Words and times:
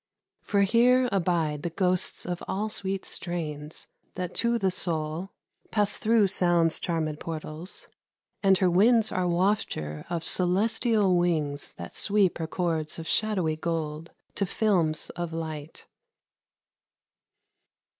For 0.41 0.63
here 0.63 1.07
abide 1.11 1.61
The 1.61 1.69
ghosts 1.69 2.25
of 2.25 2.41
all 2.47 2.69
sweet 2.69 3.05
strains 3.05 3.85
that 4.15 4.33
to 4.33 4.57
the 4.57 4.71
soul 4.71 5.29
Pass 5.69 5.97
through 5.97 6.25
sound's 6.25 6.79
charmed 6.79 7.19
portals, 7.19 7.87
and 8.41 8.57
her 8.57 8.67
winds 8.71 9.11
Are 9.11 9.27
wafture 9.27 10.05
of 10.09 10.23
celestial 10.23 11.15
wings 11.19 11.73
that 11.73 11.93
sweep 11.93 12.39
Her 12.39 12.47
chords 12.47 12.97
of 12.97 13.07
shadowy 13.07 13.55
gold 13.57 14.09
to 14.33 14.47
films 14.47 15.11
of 15.11 15.33
light. 15.33 15.85